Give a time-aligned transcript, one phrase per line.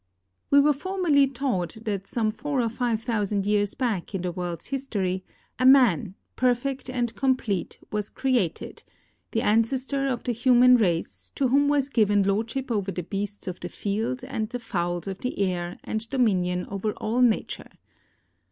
[0.49, 4.65] We were formerly taught that some four or five thousand years back in the world's
[4.65, 5.23] history
[5.59, 8.83] a man, perfect and complete, was created,
[9.29, 13.59] the ancestor of the human race, to whom was given lordship over the beasts of
[13.59, 17.69] the field and the fowls of the air and dominion over all nature.